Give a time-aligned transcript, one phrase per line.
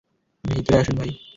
[0.43, 1.11] ভিতরে আসুন, ভাই।